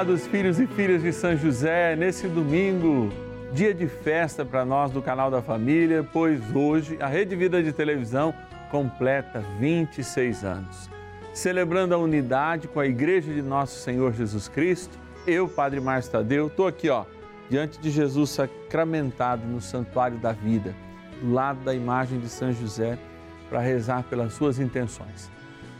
[0.00, 3.12] amados filhos e filhas de São José, nesse domingo,
[3.52, 7.70] dia de festa para nós do canal da família, pois hoje a Rede Vida de
[7.70, 8.32] Televisão
[8.70, 10.88] completa 26 anos.
[11.34, 16.46] Celebrando a unidade com a Igreja de Nosso Senhor Jesus Cristo, eu, Padre Márcio Tadeu,
[16.46, 17.04] estou aqui, ó,
[17.50, 20.74] diante de Jesus sacramentado no Santuário da Vida,
[21.20, 22.98] do lado da imagem de São José,
[23.50, 25.30] para rezar pelas suas intenções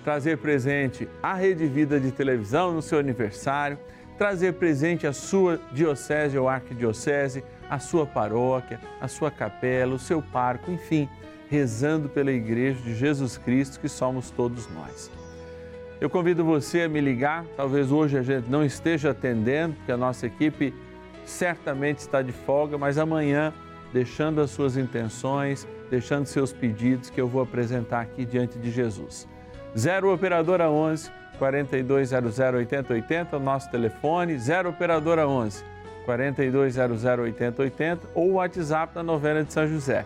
[0.04, 3.78] trazer presente a Rede Vida de televisão no seu aniversário,
[4.20, 10.20] trazer presente a sua diocese ou arquidiocese, a sua paróquia, a sua capela, o seu
[10.20, 11.08] parco, enfim,
[11.48, 15.10] rezando pela Igreja de Jesus Cristo, que somos todos nós.
[15.98, 19.96] Eu convido você a me ligar, talvez hoje a gente não esteja atendendo, porque a
[19.96, 20.74] nossa equipe
[21.24, 23.54] certamente está de folga, mas amanhã,
[23.90, 29.26] deixando as suas intenções, deixando seus pedidos, que eu vou apresentar aqui diante de Jesus.
[29.74, 35.64] 0 Operadora 11 4200 8080, nosso telefone, 0 Operadora 11
[36.04, 40.04] 4200 8080 ou o WhatsApp da novena de São José.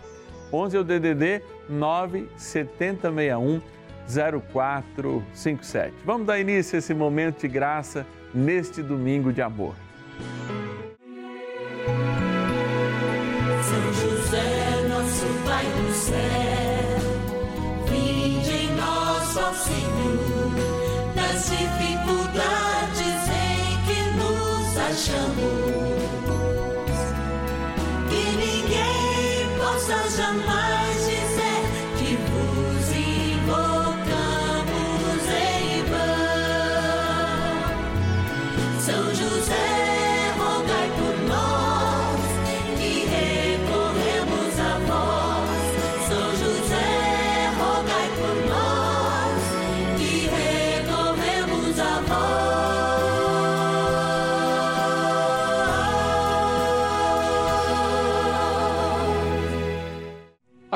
[0.53, 3.61] 11 é o DDD 97061
[4.06, 5.92] 0457.
[6.05, 9.75] Vamos dar início a esse momento de graça neste domingo de amor.
[13.62, 16.44] São José, nosso Pai do céu
[19.55, 20.34] Senhor,
[30.75, 31.61] jamais dizer
[31.98, 33.84] que vos invocamos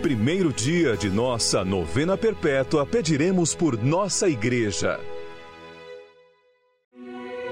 [0.00, 4.98] primeiro dia de nossa novena perpétua, pediremos por nossa igreja.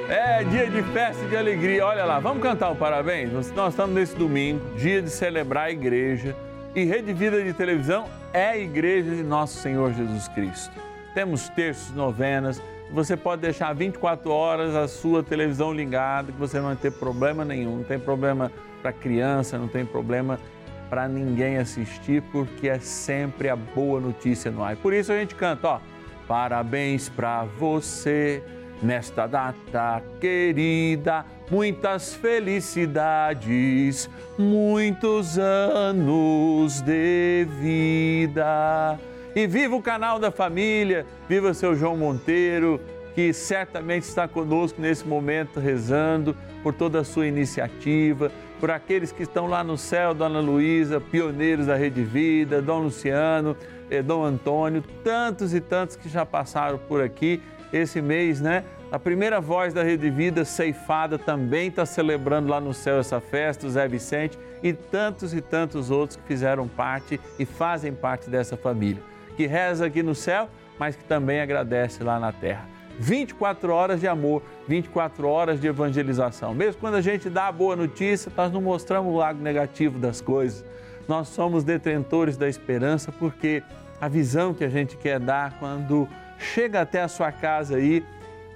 [0.08, 1.84] É dia de festa e de alegria.
[1.84, 3.30] Olha lá, vamos cantar o parabéns?
[3.30, 6.34] Nós estamos nesse domingo, dia de celebrar a igreja.
[6.74, 10.72] E Rede Vida de Televisão é a igreja de nosso Senhor Jesus Cristo.
[11.14, 12.62] Temos terços, novenas.
[12.90, 17.44] Você pode deixar 24 horas a sua televisão ligada, que você não vai ter problema
[17.44, 17.76] nenhum.
[17.76, 18.50] Não tem problema
[18.80, 20.40] para criança, não tem problema
[20.88, 24.76] para ninguém assistir, porque é sempre a boa notícia no ar.
[24.76, 25.80] Por isso a gente canta, ó,
[26.26, 28.42] parabéns para você
[28.82, 38.98] nesta data querida, muitas felicidades, muitos anos de vida.
[39.34, 42.80] E viva o canal da família, viva seu João Monteiro,
[43.14, 49.22] que certamente está conosco nesse momento rezando por toda a sua iniciativa por aqueles que
[49.22, 53.56] estão lá no céu, Dona Luísa, pioneiros da Rede Vida, Dom Luciano,
[53.90, 57.42] eh, Dom Antônio, tantos e tantos que já passaram por aqui
[57.72, 58.64] esse mês, né?
[58.90, 63.66] A primeira voz da Rede Vida, ceifada, também está celebrando lá no céu essa festa,
[63.66, 68.56] o Zé Vicente e tantos e tantos outros que fizeram parte e fazem parte dessa
[68.56, 69.02] família,
[69.36, 72.77] que reza aqui no céu, mas que também agradece lá na terra.
[72.98, 76.54] 24 horas de amor, 24 horas de evangelização.
[76.54, 80.20] Mesmo quando a gente dá a boa notícia, nós não mostramos o lado negativo das
[80.20, 80.64] coisas.
[81.06, 83.62] Nós somos detentores da esperança porque
[84.00, 86.08] a visão que a gente quer dar quando
[86.38, 88.04] chega até a sua casa aí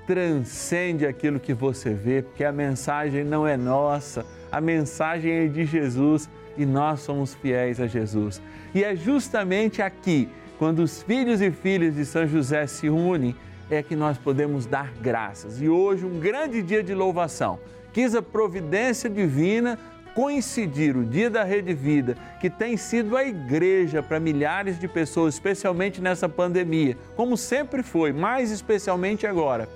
[0.06, 5.64] transcende aquilo que você vê, porque a mensagem não é nossa, a mensagem é de
[5.64, 8.42] Jesus e nós somos fiéis a Jesus.
[8.74, 10.28] E é justamente aqui,
[10.58, 13.34] quando os filhos e filhas de São José se unem,
[13.72, 15.62] é que nós podemos dar graças.
[15.62, 17.58] E hoje, um grande dia de louvação.
[17.90, 19.78] Quis a providência divina
[20.14, 25.32] coincidir o dia da Rede Vida, que tem sido a igreja para milhares de pessoas,
[25.32, 29.66] especialmente nessa pandemia, como sempre foi, mais especialmente agora.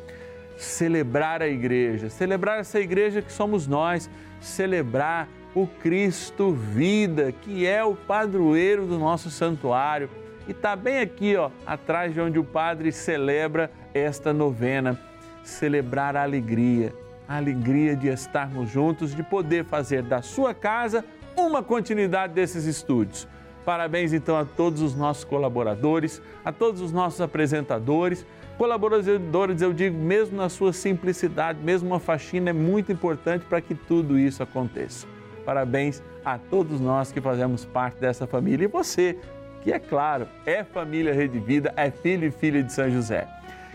[0.59, 4.11] Celebrar a igreja, celebrar essa igreja que somos nós,
[4.43, 10.11] celebrar o Cristo vida, que é o padroeiro do nosso santuário.
[10.47, 14.99] E está bem aqui, ó, atrás de onde o padre celebra esta novena.
[15.43, 16.93] Celebrar a alegria,
[17.29, 21.05] a alegria de estarmos juntos, de poder fazer da sua casa
[21.37, 23.29] uma continuidade desses estudos.
[23.65, 28.25] Parabéns então a todos os nossos colaboradores, a todos os nossos apresentadores.
[28.57, 33.75] Colaboradores, eu digo, mesmo na sua simplicidade, mesmo uma faxina é muito importante para que
[33.75, 35.07] tudo isso aconteça.
[35.45, 39.19] Parabéns a todos nós que fazemos parte dessa família e você,
[39.63, 43.29] que é claro, é família Rede Vida, é filho e filha de São José.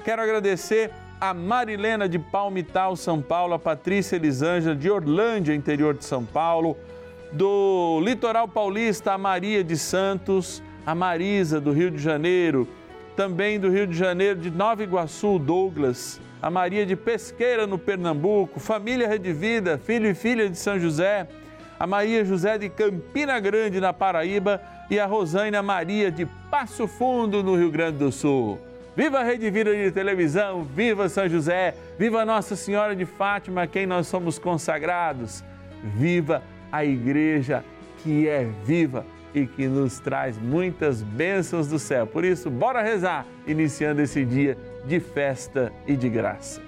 [0.03, 0.89] Quero agradecer
[1.19, 6.75] a Marilena de Palmital, São Paulo, a Patrícia Elisângela de Orlândia, interior de São Paulo,
[7.31, 12.67] do Litoral Paulista, a Maria de Santos, a Marisa do Rio de Janeiro,
[13.15, 18.59] também do Rio de Janeiro, de Nova Iguaçu, Douglas, a Maria de Pesqueira, no Pernambuco,
[18.59, 21.27] família Rede Vida, filho e filha de São José,
[21.79, 24.59] a Maria José de Campina Grande, na Paraíba,
[24.89, 28.70] e a Rosânia Maria de Passo Fundo, no Rio Grande do Sul.
[28.95, 33.67] Viva a Rede Vida de Televisão, viva São José, viva Nossa Senhora de Fátima, a
[33.67, 35.41] quem nós somos consagrados.
[35.95, 37.63] Viva a Igreja
[38.03, 42.05] que é viva e que nos traz muitas bênçãos do céu.
[42.05, 46.61] Por isso, bora rezar, iniciando esse dia de festa e de graça.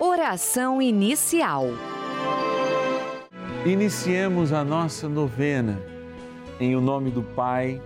[0.00, 1.68] Oração inicial.
[3.64, 5.80] Iniciemos a nossa novena
[6.58, 7.80] em o nome do Pai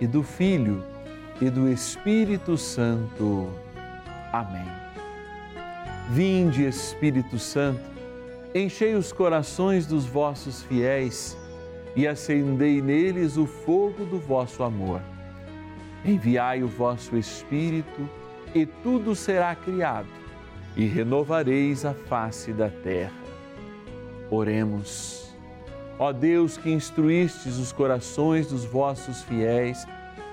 [0.00, 0.91] e do Filho
[1.42, 3.50] e do Espírito Santo.
[4.32, 4.70] Amém.
[6.08, 7.80] Vinde, Espírito Santo,
[8.54, 11.36] enchei os corações dos vossos fiéis
[11.96, 15.00] e acendei neles o fogo do vosso amor.
[16.04, 18.08] Enviai o vosso Espírito
[18.54, 20.06] e tudo será criado
[20.76, 23.20] e renovareis a face da terra.
[24.30, 25.34] Oremos.
[25.98, 29.84] Ó Deus que instruístes os corações dos vossos fiéis,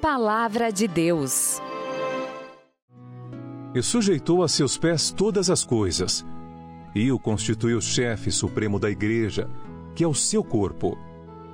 [0.00, 1.60] Palavra de Deus.
[3.74, 6.24] E sujeitou a seus pés todas as coisas,
[6.94, 9.46] e o constituiu chefe supremo da igreja,
[9.94, 10.96] que é o seu corpo,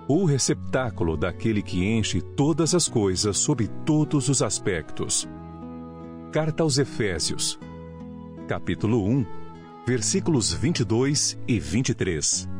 [0.07, 5.29] o receptáculo daquele que enche todas as coisas sob todos os aspectos.
[6.31, 7.59] Carta aos Efésios,
[8.47, 9.27] capítulo 1,
[9.85, 12.56] versículos 22 e 23.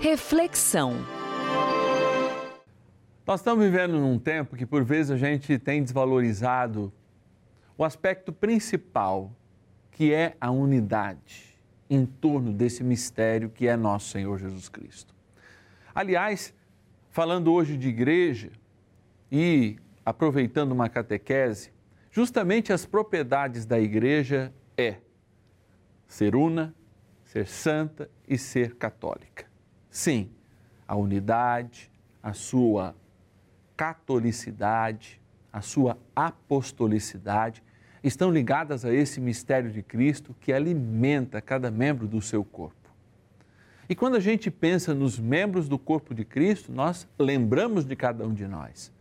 [0.00, 0.94] Reflexão.
[3.26, 6.92] Nós estamos vivendo num tempo que por vezes a gente tem desvalorizado
[7.78, 9.32] o aspecto principal,
[9.90, 15.14] que é a unidade em torno desse mistério que é nosso Senhor Jesus Cristo.
[15.94, 16.52] Aliás,
[17.10, 18.50] falando hoje de igreja
[19.32, 21.72] e aproveitando uma catequese,
[22.10, 24.98] justamente as propriedades da igreja é
[26.06, 26.74] ser una,
[27.24, 29.45] ser santa e ser católica.
[29.96, 30.28] Sim,
[30.86, 31.90] a unidade,
[32.22, 32.94] a sua
[33.74, 35.18] catolicidade,
[35.50, 37.62] a sua apostolicidade
[38.04, 42.90] estão ligadas a esse mistério de Cristo que alimenta cada membro do seu corpo.
[43.88, 48.26] E quando a gente pensa nos membros do corpo de Cristo, nós lembramos de cada
[48.26, 48.92] um de nós,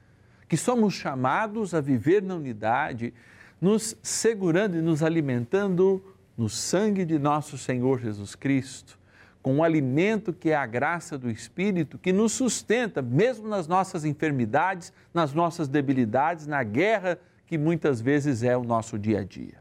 [0.47, 3.13] que somos chamados a viver na unidade,
[3.59, 6.01] nos segurando e nos alimentando
[6.37, 8.97] no sangue de nosso Senhor Jesus Cristo,
[9.45, 14.03] com o alimento que é a graça do Espírito, que nos sustenta, mesmo nas nossas
[14.03, 19.59] enfermidades, nas nossas debilidades, na guerra que muitas vezes é o nosso dia a dia.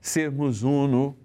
[0.00, 1.16] Sermos uno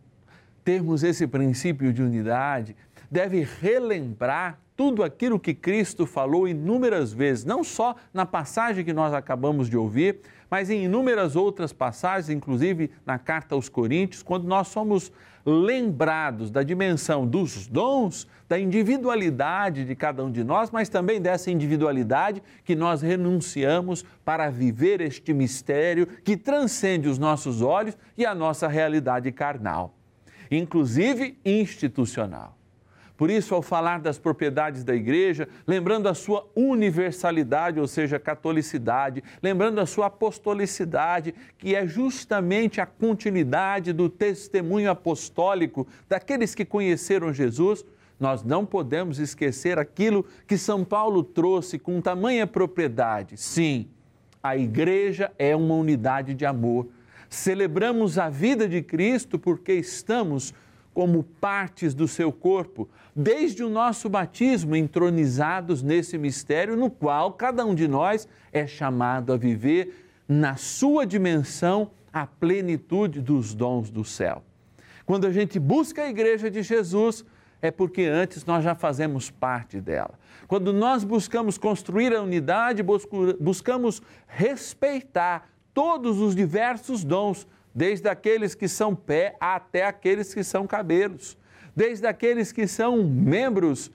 [0.64, 2.76] termos esse princípio de unidade,
[3.12, 9.14] deve relembrar tudo aquilo que Cristo falou inúmeras vezes, não só na passagem que nós
[9.14, 10.22] acabamos de ouvir,
[10.56, 15.12] mas em inúmeras outras passagens, inclusive na carta aos Coríntios, quando nós somos
[15.46, 21.52] lembrados da dimensão dos dons, da individualidade de cada um de nós, mas também dessa
[21.52, 28.34] individualidade que nós renunciamos para viver este mistério que transcende os nossos olhos e a
[28.34, 29.94] nossa realidade carnal
[30.50, 32.56] inclusive institucional.
[33.18, 39.24] Por isso, ao falar das propriedades da igreja, lembrando a sua universalidade, ou seja, catolicidade,
[39.42, 47.34] lembrando a sua apostolicidade, que é justamente a continuidade do testemunho apostólico daqueles que conheceram
[47.34, 47.86] Jesus,
[48.20, 53.38] nós não podemos esquecer aquilo que São Paulo trouxe com tamanha propriedade.
[53.38, 53.88] Sim,
[54.42, 56.88] a igreja é uma unidade de amor
[57.30, 60.54] Celebramos a vida de Cristo porque estamos
[60.96, 67.66] como partes do seu corpo, desde o nosso batismo, entronizados nesse mistério no qual cada
[67.66, 74.06] um de nós é chamado a viver na sua dimensão a plenitude dos dons do
[74.06, 74.42] céu.
[75.06, 77.26] Quando a gente busca a igreja de Jesus,
[77.62, 80.18] é porque antes nós já fazemos parte dela.
[80.48, 82.82] Quando nós buscamos construir a unidade,
[83.38, 87.46] buscamos respeitar todos os diversos dons,
[87.76, 91.38] desde aqueles que são pé até aqueles que são cabelos,
[91.76, 93.92] desde aqueles que são membros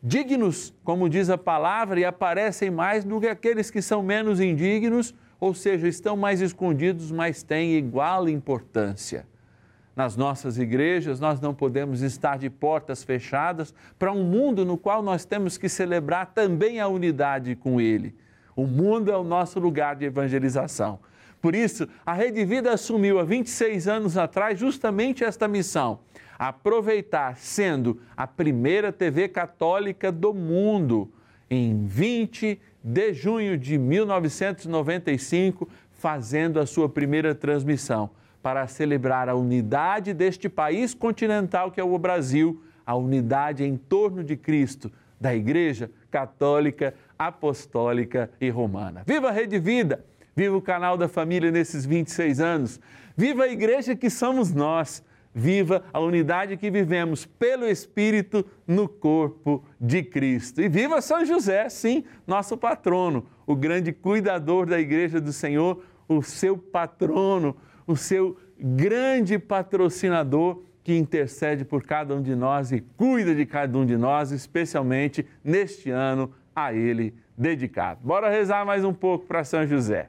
[0.00, 5.12] dignos, como diz a palavra, e aparecem mais do que aqueles que são menos indignos,
[5.40, 9.26] ou seja, estão mais escondidos, mas têm igual importância.
[9.96, 15.02] Nas nossas igrejas, nós não podemos estar de portas fechadas para um mundo no qual
[15.02, 18.14] nós temos que celebrar também a unidade com Ele.
[18.54, 21.00] O mundo é o nosso lugar de evangelização.
[21.46, 26.00] Por isso, a Rede Vida assumiu há 26 anos atrás justamente esta missão:
[26.36, 31.08] aproveitar, sendo a primeira TV católica do mundo,
[31.48, 38.10] em 20 de junho de 1995, fazendo a sua primeira transmissão
[38.42, 44.24] para celebrar a unidade deste país continental que é o Brasil, a unidade em torno
[44.24, 49.04] de Cristo, da Igreja Católica, Apostólica e Romana.
[49.06, 50.04] Viva a Rede Vida!
[50.36, 52.78] Viva o canal da família nesses 26 anos.
[53.16, 55.02] Viva a igreja que somos nós.
[55.34, 60.60] Viva a unidade que vivemos pelo Espírito no corpo de Cristo.
[60.60, 66.22] E viva São José, sim, nosso patrono, o grande cuidador da igreja do Senhor, o
[66.22, 73.34] seu patrono, o seu grande patrocinador que intercede por cada um de nós e cuida
[73.34, 78.00] de cada um de nós, especialmente neste ano a ele dedicado.
[78.02, 80.08] Bora rezar mais um pouco para São José.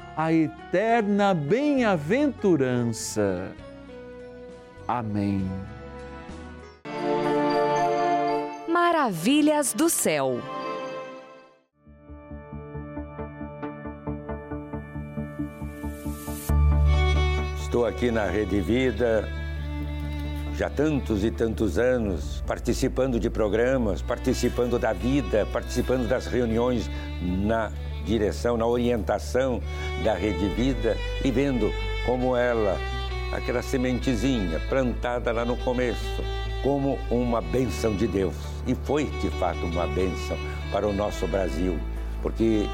[0.23, 3.51] a eterna bem-aventurança.
[4.87, 5.49] Amém.
[8.69, 10.39] Maravilhas do céu.
[17.59, 19.27] Estou aqui na Rede Vida
[20.55, 26.87] já tantos e tantos anos, participando de programas, participando da vida, participando das reuniões
[27.19, 27.71] na
[28.05, 29.61] direção, na orientação
[30.03, 31.73] da Rede Vida e vendo
[32.05, 32.77] como ela,
[33.31, 36.23] aquela sementezinha plantada lá no começo,
[36.63, 38.35] como uma bênção de Deus.
[38.67, 40.37] E foi de fato uma bênção
[40.71, 41.79] para o nosso Brasil,
[42.21, 42.65] porque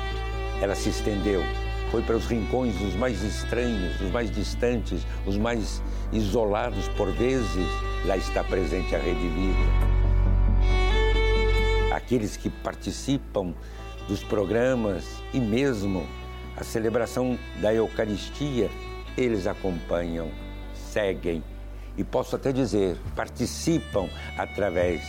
[0.62, 1.44] ela se estendeu
[1.92, 5.82] foi para os rincões os mais estranhos, os mais distantes, os mais
[6.12, 7.68] isolados por vezes.
[8.06, 9.58] Lá está presente a Rede Vida.
[11.92, 13.54] Aqueles que participam
[14.08, 16.08] dos programas e mesmo
[16.56, 18.70] a celebração da Eucaristia,
[19.18, 20.30] eles acompanham,
[20.74, 21.44] seguem
[21.98, 25.02] e posso até dizer, participam através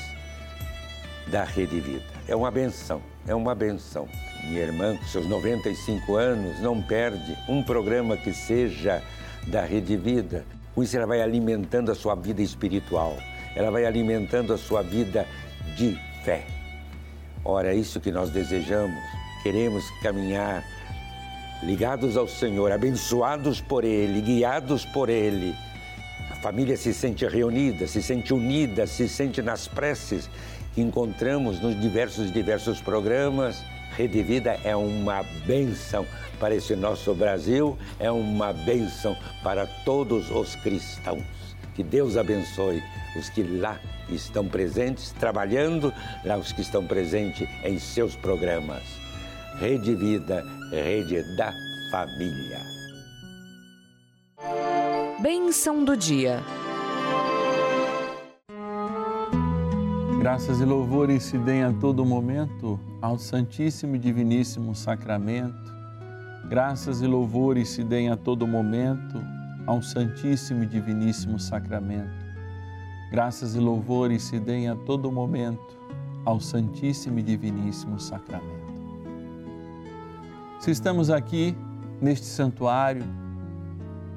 [1.27, 2.05] da Rede Vida.
[2.27, 4.09] É uma benção, é uma benção.
[4.45, 9.03] Minha irmã, com seus 95 anos, não perde um programa que seja
[9.47, 10.45] da Rede Vida.
[10.75, 13.17] Com isso, ela vai alimentando a sua vida espiritual,
[13.55, 15.27] ela vai alimentando a sua vida
[15.77, 16.58] de fé.
[17.45, 18.99] Ora, é isso que nós desejamos.
[19.43, 20.65] Queremos caminhar
[21.63, 25.55] ligados ao Senhor, abençoados por Ele, guiados por Ele.
[26.31, 30.29] A família se sente reunida, se sente unida, se sente nas preces
[30.75, 33.63] que encontramos nos diversos diversos programas
[33.99, 36.07] Rede Vida é uma bênção
[36.39, 41.25] para esse nosso Brasil, é uma bênção para todos os cristãos.
[41.75, 42.81] Que Deus abençoe
[43.17, 45.93] os que lá estão presentes, trabalhando,
[46.25, 48.83] lá os que estão presentes em seus programas.
[49.59, 51.53] Rede Vida, rede da
[51.91, 52.61] família.
[55.21, 56.41] Bênção do dia.
[60.21, 65.75] Graças e louvores se deem a todo momento ao Santíssimo e Diviníssimo Sacramento.
[66.49, 69.21] Graças e louvores se deem a todo momento
[69.67, 72.28] ao Santíssimo e Diviníssimo Sacramento.
[73.11, 75.79] Graças e louvores se deem a todo momento
[76.25, 78.69] ao Santíssimo e Diviníssimo Sacramento.
[80.61, 81.57] Se estamos aqui
[82.03, 83.05] neste santuário,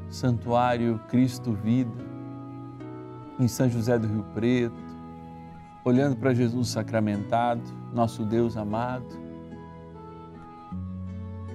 [0.10, 1.90] Santuário Cristo Vida,
[3.40, 4.76] em São José do Rio Preto,
[5.86, 7.62] olhando para Jesus sacramentado,
[7.94, 9.06] nosso Deus amado,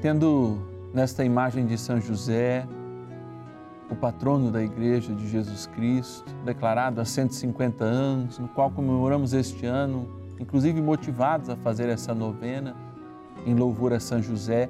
[0.00, 0.58] tendo
[0.94, 2.66] nesta imagem de São José,
[3.90, 9.66] o patrono da Igreja de Jesus Cristo, declarado há 150 anos, no qual comemoramos este
[9.66, 10.08] ano,
[10.40, 12.74] inclusive motivados a fazer essa novena
[13.46, 14.68] em louvor a São José,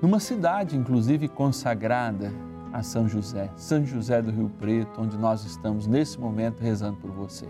[0.00, 2.32] numa cidade, inclusive, consagrada
[2.72, 7.10] a São José, São José do Rio Preto, onde nós estamos nesse momento rezando por
[7.10, 7.46] você.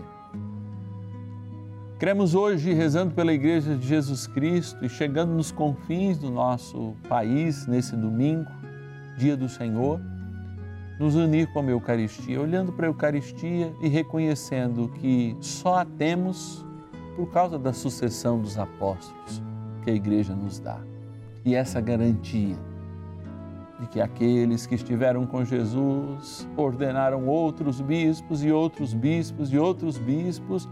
[1.97, 7.67] Cremos hoje, rezando pela Igreja de Jesus Cristo e chegando nos confins do nosso país
[7.67, 8.49] nesse domingo,
[9.17, 10.01] dia do Senhor,
[11.01, 16.63] nos unir com a Eucaristia, olhando para a Eucaristia e reconhecendo que só a temos
[17.15, 19.41] por causa da sucessão dos apóstolos
[19.83, 20.79] que a Igreja nos dá.
[21.43, 22.55] E essa garantia
[23.79, 29.97] de que aqueles que estiveram com Jesus ordenaram outros bispos e outros bispos e outros
[29.97, 30.69] bispos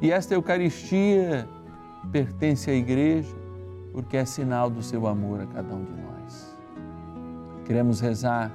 [0.00, 1.46] e esta Eucaristia
[2.10, 3.36] pertence à Igreja
[3.92, 6.56] porque é sinal do seu amor a cada um de nós.
[7.66, 8.50] Queremos rezar,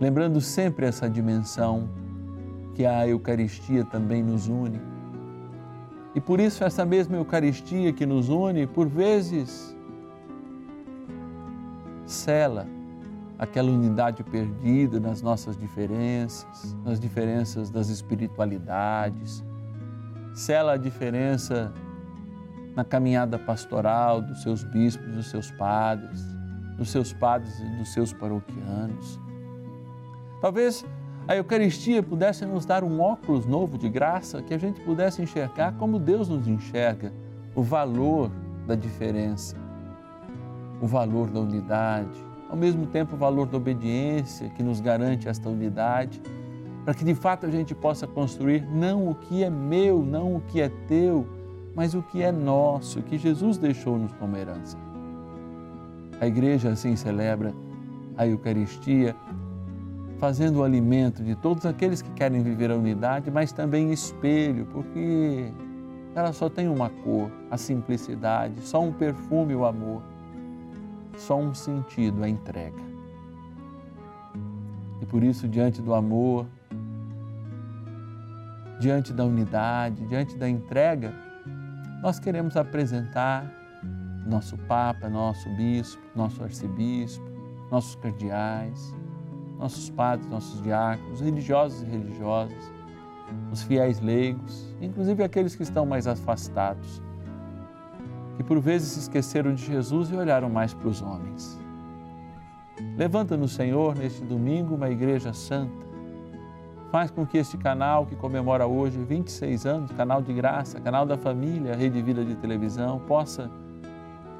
[0.00, 1.88] lembrando sempre essa dimensão
[2.74, 4.80] que a Eucaristia também nos une.
[6.14, 9.76] E por isso, essa mesma Eucaristia que nos une, por vezes,
[12.06, 12.66] cela
[13.38, 19.42] aquela unidade perdida nas nossas diferenças, nas diferenças das espiritualidades,
[20.34, 21.72] sela a diferença
[22.76, 26.22] na caminhada pastoral dos seus bispos, dos seus padres,
[26.76, 29.18] dos seus padres e dos seus paroquianos.
[30.40, 30.84] Talvez
[31.28, 35.72] a Eucaristia pudesse nos dar um óculos novo de graça que a gente pudesse enxergar
[35.76, 37.12] como Deus nos enxerga,
[37.54, 38.30] o valor
[38.66, 39.56] da diferença,
[40.80, 45.48] o valor da unidade, ao mesmo tempo o valor da obediência que nos garante esta
[45.48, 46.22] unidade,
[46.84, 50.40] para que de fato a gente possa construir não o que é meu, não o
[50.40, 51.26] que é teu,
[51.74, 54.76] mas o que é nosso, que Jesus deixou-nos como herança.
[56.20, 57.54] A igreja assim celebra
[58.16, 59.14] a Eucaristia,
[60.20, 65.50] fazendo o alimento de todos aqueles que querem viver a unidade, mas também espelho, porque
[66.14, 70.02] ela só tem uma cor, a simplicidade, só um perfume, o amor,
[71.16, 72.82] só um sentido, a entrega.
[75.00, 76.46] E por isso, diante do amor,
[78.78, 81.14] diante da unidade, diante da entrega,
[82.02, 83.50] nós queremos apresentar
[84.26, 87.24] nosso Papa, nosso Bispo, nosso Arcebispo,
[87.70, 88.94] nossos cardeais,
[89.60, 92.72] nossos padres, nossos diáconos, religiosos e religiosas,
[93.52, 97.00] os fiéis leigos, inclusive aqueles que estão mais afastados,
[98.36, 101.60] que por vezes se esqueceram de Jesus e olharam mais para os homens.
[102.96, 105.90] Levanta-nos, Senhor, neste domingo, uma igreja santa
[106.90, 111.16] Faz com que este canal que comemora hoje 26 anos, canal de graça, canal da
[111.16, 113.48] família, Rede Vida de Televisão, possa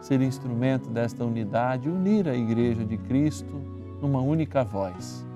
[0.00, 3.62] ser instrumento desta unidade, unir a Igreja de Cristo
[4.00, 5.26] numa única voz,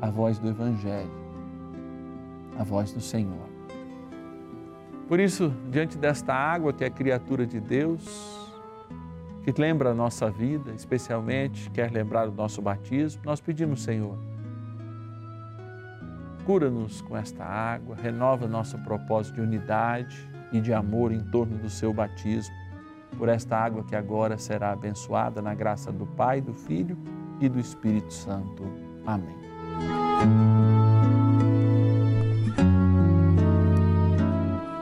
[0.00, 1.10] a voz do Evangelho,
[2.58, 3.48] a voz do Senhor.
[5.08, 8.50] Por isso, diante desta água que é criatura de Deus,
[9.44, 14.16] que lembra a nossa vida, especialmente quer lembrar o nosso batismo, nós pedimos, Senhor,
[16.44, 21.70] Cura-nos com esta água, renova nosso propósito de unidade e de amor em torno do
[21.70, 22.54] seu batismo,
[23.16, 26.98] por esta água que agora será abençoada na graça do Pai, do Filho
[27.40, 28.64] e do Espírito Santo.
[29.06, 29.36] Amém.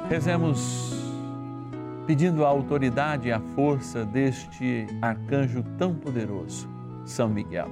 [0.09, 0.91] Rezemos
[2.07, 6.69] pedindo a autoridade e a força deste arcanjo tão poderoso,
[7.05, 7.69] São Miguel.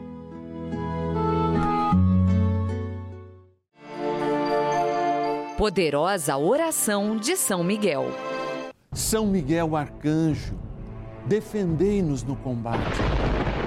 [5.58, 8.06] Poderosa oração de São Miguel.
[8.92, 10.54] São Miguel Arcanjo,
[11.26, 12.78] defendei-nos no combate.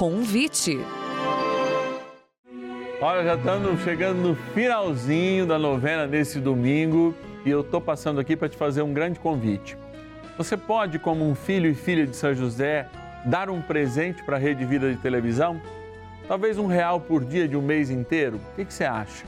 [0.00, 0.80] Convite.
[3.02, 8.34] Olha, já estamos chegando no finalzinho da novena nesse domingo e eu estou passando aqui
[8.34, 9.76] para te fazer um grande convite.
[10.38, 12.88] Você pode, como um filho e filha de São José,
[13.26, 15.60] dar um presente para a Rede Vida de televisão?
[16.26, 18.40] Talvez um real por dia de um mês inteiro?
[18.52, 19.26] O que, que você acha?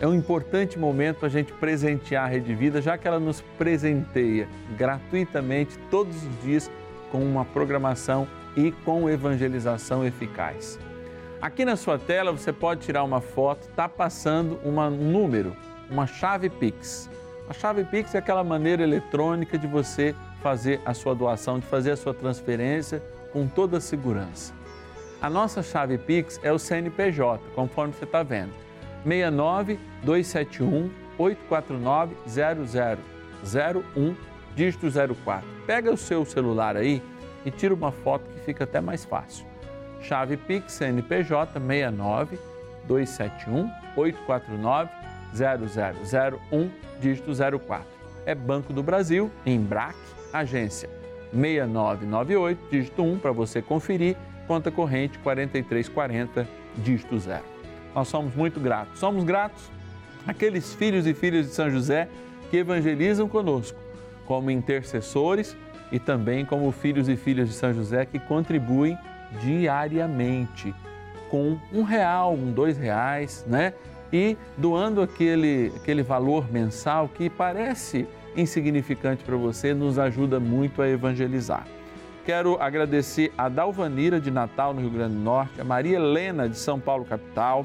[0.00, 3.40] É um importante momento para a gente presentear a Rede Vida, já que ela nos
[3.56, 6.68] presenteia gratuitamente todos os dias
[7.12, 10.78] com uma programação e com evangelização eficaz.
[11.40, 15.54] Aqui na sua tela você pode tirar uma foto, está passando uma, um número,
[15.90, 17.10] uma chave Pix.
[17.48, 21.92] A chave Pix é aquela maneira eletrônica de você fazer a sua doação, de fazer
[21.92, 24.54] a sua transferência com toda a segurança.
[25.20, 28.52] A nossa chave Pix é o CNPJ, conforme você está vendo.
[29.04, 32.16] 69 271 849
[33.94, 34.16] 0001
[34.54, 35.48] dígito 04.
[35.66, 37.02] Pega o seu celular aí
[37.46, 39.46] e tira uma foto que fica até mais fácil.
[40.02, 42.38] Chave Pix CNPJ 69
[42.86, 44.90] 271 849
[45.32, 47.86] 0001 dígito 04.
[48.26, 49.96] É Banco do Brasil, Embrac
[50.32, 50.90] agência
[51.32, 57.42] 6998, dígito 1, para você conferir, conta corrente 4340, dígito 0.
[57.94, 58.98] Nós somos muito gratos.
[58.98, 59.70] Somos gratos
[60.26, 62.08] àqueles filhos e filhas de São José
[62.50, 63.78] que evangelizam conosco,
[64.24, 65.56] como intercessores
[65.90, 68.98] e também como filhos e filhas de São José que contribuem
[69.40, 70.74] diariamente
[71.30, 73.72] com um real, um dois reais, né?
[74.12, 80.88] E doando aquele, aquele valor mensal que parece insignificante para você, nos ajuda muito a
[80.88, 81.66] evangelizar.
[82.24, 86.58] Quero agradecer a Dalvanira de Natal, no Rio Grande do Norte, a Maria Helena de
[86.58, 87.64] São Paulo, capital,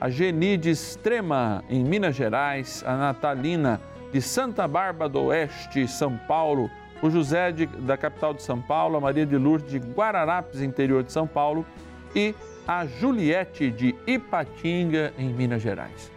[0.00, 3.80] a Geni de Extrema, em Minas Gerais, a Natalina
[4.12, 6.70] de Santa Bárbara do Oeste, São Paulo,
[7.02, 11.02] o José de, da capital de São Paulo, a Maria de Lourdes de Guararapes, interior
[11.02, 11.64] de São Paulo,
[12.14, 12.34] e
[12.66, 16.10] a Juliette de Ipatinga, em Minas Gerais.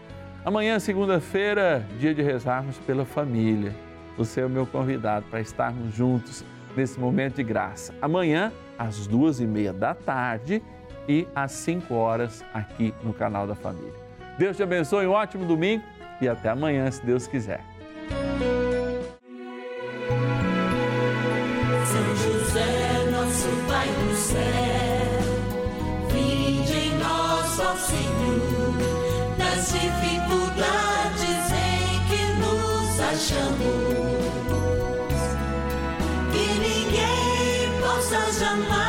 [0.43, 3.75] Amanhã, segunda-feira, dia de rezarmos pela família.
[4.17, 6.43] Você é o meu convidado para estarmos juntos
[6.75, 7.93] nesse momento de graça.
[8.01, 10.63] Amanhã, às duas e meia da tarde
[11.07, 13.93] e às cinco horas aqui no canal da Família.
[14.37, 15.83] Deus te abençoe, um ótimo domingo
[16.21, 17.68] e até amanhã, se Deus quiser.
[22.49, 25.21] São José, nosso Pai do céu,
[26.12, 28.73] vinde em nós, ó Senhor,
[29.38, 33.99] nas dificuldades em que nos achamos.
[36.31, 38.88] Que ninguém possa jamais